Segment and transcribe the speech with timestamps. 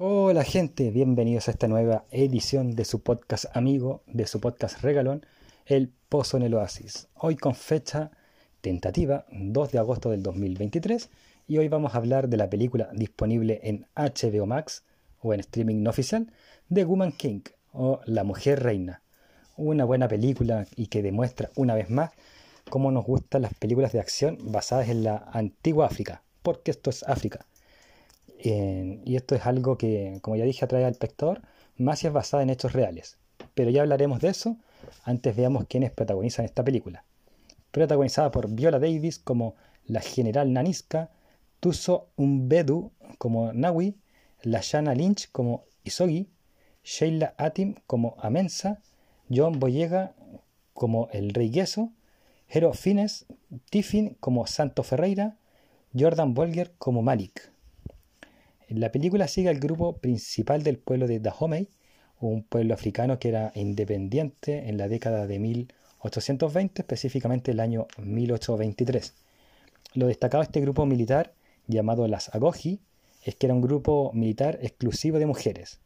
[0.00, 5.26] Hola gente, bienvenidos a esta nueva edición de su podcast amigo, de su podcast regalón,
[5.66, 7.08] El Pozo en el Oasis.
[7.14, 8.12] Hoy con fecha
[8.60, 11.10] tentativa, 2 de agosto del 2023,
[11.48, 14.84] y hoy vamos a hablar de la película disponible en HBO Max
[15.20, 16.32] o en streaming no oficial
[16.68, 17.40] de Woman King
[17.72, 19.02] o La Mujer Reina.
[19.56, 22.12] Una buena película y que demuestra una vez más
[22.70, 27.02] cómo nos gustan las películas de acción basadas en la antigua África, porque esto es
[27.02, 27.48] África
[28.40, 31.42] y esto es algo que, como ya dije, atrae al espectador,
[31.76, 33.18] más si es basada en hechos reales.
[33.54, 34.56] Pero ya hablaremos de eso.
[35.04, 37.04] Antes veamos quiénes protagonizan esta película.
[37.70, 39.54] Protagonizada por Viola Davis como
[39.86, 41.10] la general Naniska,
[41.60, 43.96] Tuso Umbedu como Nawi,
[44.42, 46.28] Lashana Lynch como Isogi,
[46.84, 48.80] Sheila Atim como Amensa,
[49.28, 50.14] John Boyega
[50.72, 51.92] como el Rey Gueso,
[52.48, 53.26] Hero Fines,
[53.70, 55.36] Tiffin como Santo Ferreira,
[55.98, 57.50] Jordan Bolger como Malik.
[58.68, 61.68] La película sigue al grupo principal del pueblo de Dahomey,
[62.20, 69.14] un pueblo africano que era independiente en la década de 1820, específicamente el año 1823.
[69.94, 71.32] Lo destacado de este grupo militar,
[71.66, 72.80] llamado las Agoji,
[73.24, 75.80] es que era un grupo militar exclusivo de mujeres.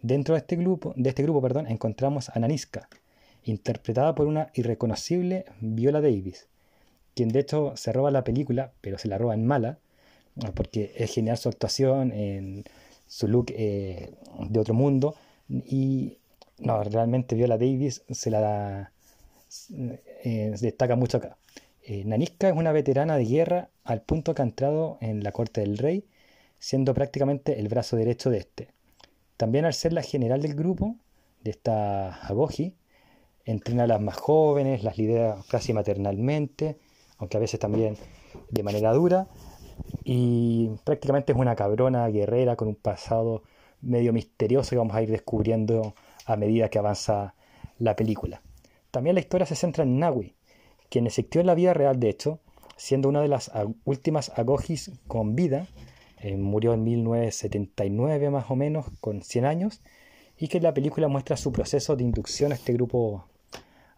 [0.00, 2.88] Dentro de este grupo, de este grupo perdón, encontramos a Naniska,
[3.42, 6.46] interpretada por una irreconocible Viola Davis,
[7.16, 9.80] quien de hecho se roba la película, pero se la roba en mala,
[10.54, 12.64] porque es genial su actuación, en
[13.06, 14.14] su look eh,
[14.48, 15.14] de otro mundo.
[15.48, 16.18] Y
[16.58, 18.92] no, realmente Viola Davis se la
[20.24, 21.36] eh, destaca mucho acá.
[21.82, 25.60] Eh, Naniska es una veterana de guerra al punto que ha entrado en la corte
[25.60, 26.04] del rey,
[26.58, 28.68] siendo prácticamente el brazo derecho de este.
[29.36, 30.96] También al ser la general del grupo,
[31.44, 32.74] de esta Agoji,
[33.44, 36.76] entrena a las más jóvenes, las lidera casi maternalmente,
[37.18, 37.96] aunque a veces también
[38.50, 39.28] de manera dura,
[40.08, 43.42] y prácticamente es una cabrona guerrera con un pasado
[43.82, 47.34] medio misterioso que vamos a ir descubriendo a medida que avanza
[47.80, 48.40] la película.
[48.92, 50.36] También la historia se centra en Nawi,
[50.90, 52.38] quien existió en la vida real de hecho,
[52.76, 53.50] siendo una de las
[53.84, 55.66] últimas agogis con vida,
[56.20, 59.82] eh, murió en 1979 más o menos, con 100 años,
[60.38, 63.26] y que la película muestra su proceso de inducción a este grupo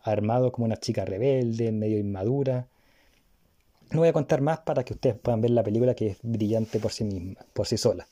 [0.02, 2.66] armado como una chica rebelde, medio inmadura,
[3.90, 6.78] no voy a contar más para que ustedes puedan ver la película que es brillante
[6.78, 8.06] por sí misma, por sí sola.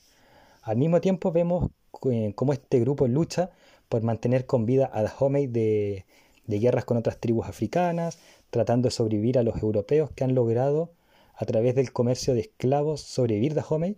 [0.63, 1.69] Al mismo tiempo vemos
[2.11, 3.51] eh, cómo este grupo lucha
[3.89, 6.05] por mantener con vida a Dahomey de,
[6.45, 10.91] de guerras con otras tribus africanas, tratando de sobrevivir a los europeos que han logrado
[11.35, 13.95] a través del comercio de esclavos sobrevivir Dahomey,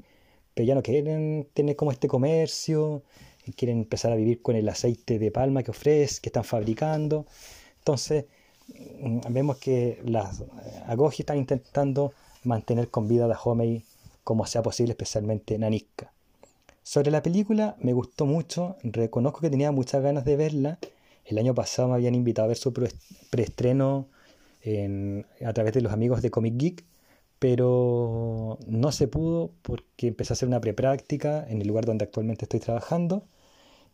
[0.53, 3.03] pero ya no quieren tener como este comercio,
[3.55, 7.25] quieren empezar a vivir con el aceite de palma que ofrece, que están fabricando.
[7.79, 8.25] Entonces,
[9.29, 10.43] vemos que las
[10.87, 12.13] Agogi están intentando
[12.43, 13.83] mantener con vida a Dahomey
[14.23, 16.11] como sea posible, especialmente Naniska.
[16.83, 20.79] Sobre la película me gustó mucho, reconozco que tenía muchas ganas de verla.
[21.25, 22.73] El año pasado me habían invitado a ver su
[23.29, 24.07] preestreno
[25.45, 26.85] a través de los amigos de Comic Geek,
[27.37, 32.45] pero no se pudo porque empecé a hacer una prepráctica en el lugar donde actualmente
[32.45, 33.23] estoy trabajando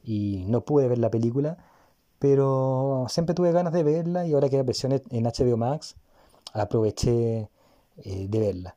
[0.04, 1.58] y no pude ver la película
[2.26, 5.96] pero siempre tuve ganas de verla y ahora que la versión en HBO Max
[6.54, 7.50] aproveché
[7.98, 8.76] eh, de verla.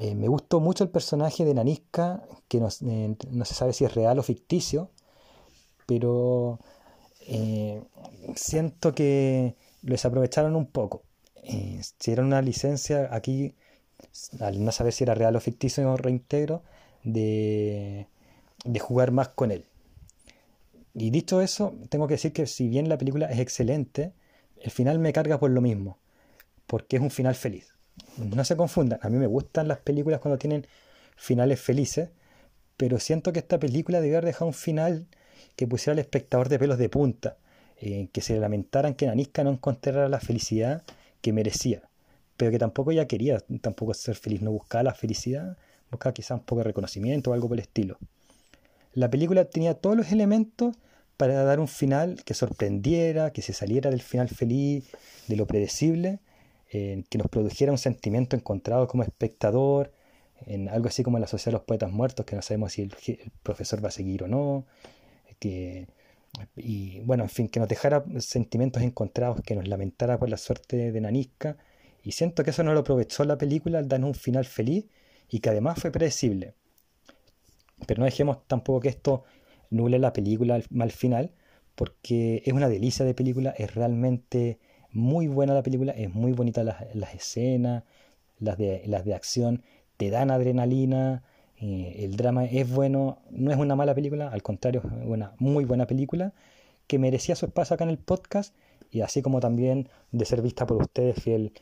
[0.00, 3.94] Eh, me gustó mucho el personaje de Naniska, que no, eh, se sabe si es
[3.94, 4.90] real o ficticio,
[5.86, 6.58] pero
[8.36, 11.04] siento que lo desaprovecharon un poco.
[11.42, 13.54] si era una licencia aquí,
[14.40, 16.62] al no saber si era real o ficticio, reintegro,
[17.02, 18.08] de,
[18.66, 19.64] de jugar más con él.
[21.00, 24.12] Y dicho eso, tengo que decir que si bien la película es excelente,
[24.60, 25.96] el final me carga por lo mismo,
[26.66, 27.72] porque es un final feliz.
[28.16, 30.66] No se confundan, a mí me gustan las películas cuando tienen
[31.16, 32.10] finales felices,
[32.76, 35.06] pero siento que esta película debió haber dejado un final
[35.54, 37.36] que pusiera al espectador de pelos de punta,
[37.80, 40.82] eh, que se lamentaran que Nanisca no encontrara la felicidad
[41.20, 41.82] que merecía,
[42.36, 45.56] pero que tampoco ella quería tampoco ser feliz, no buscaba la felicidad,
[45.92, 47.98] buscaba quizá un poco de reconocimiento o algo por el estilo.
[48.94, 50.74] La película tenía todos los elementos
[51.18, 54.88] para dar un final que sorprendiera, que se saliera del final feliz,
[55.26, 56.20] de lo predecible,
[56.70, 59.92] que nos produjera un sentimiento encontrado como espectador,
[60.46, 62.82] en algo así como en la Sociedad de los Poetas Muertos, que no sabemos si
[62.82, 62.94] el,
[63.42, 64.64] profesor va a seguir o no,
[65.40, 65.88] que,
[66.56, 70.92] y bueno, en fin, que nos dejara sentimientos encontrados, que nos lamentara por la suerte
[70.92, 71.56] de Nanisca,
[72.04, 74.86] y siento que eso no lo aprovechó la película al darnos un final feliz
[75.28, 76.54] y que además fue predecible.
[77.86, 79.24] Pero no dejemos tampoco que esto
[79.70, 81.32] nule la película al, final,
[81.74, 84.58] porque es una delicia de película, es realmente
[84.90, 87.84] muy buena la película, es muy bonita las, escenas,
[88.38, 89.62] las de, las de acción,
[89.96, 91.22] te dan adrenalina,
[91.60, 95.64] Eh, el drama es bueno, no es una mala película, al contrario, es una muy
[95.64, 96.32] buena película
[96.86, 98.54] que merecía su espacio acá en el podcast
[98.92, 101.52] y así como también de ser vista por ustedes, fiel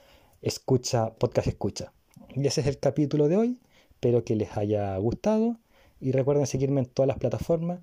[0.43, 1.93] escucha, podcast escucha.
[2.35, 3.59] Y ese es el capítulo de hoy,
[3.91, 5.57] espero que les haya gustado
[6.01, 7.81] y recuerden seguirme en todas las plataformas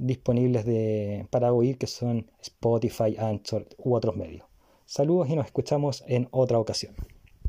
[0.00, 4.44] disponibles de, para oír que son Spotify, Anchor u otros medios.
[4.86, 6.94] Saludos y nos escuchamos en otra ocasión.